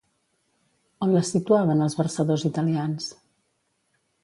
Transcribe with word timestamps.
On 1.07 1.13
les 1.17 1.29
situaven 1.35 1.85
els 1.87 1.99
versadors 2.01 2.47
italians? 2.51 3.13